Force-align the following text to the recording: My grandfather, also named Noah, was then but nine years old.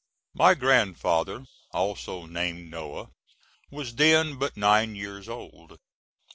My 0.33 0.55
grandfather, 0.55 1.45
also 1.75 2.25
named 2.25 2.71
Noah, 2.71 3.11
was 3.69 3.93
then 3.93 4.37
but 4.39 4.57
nine 4.57 4.95
years 4.95 5.29
old. 5.29 5.77